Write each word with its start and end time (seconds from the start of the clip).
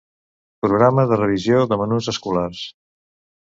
Programa 0.65 1.05
de 1.11 1.19
revisió 1.19 1.59
de 1.75 1.79
menús 1.83 2.09
escolars. 2.15 2.65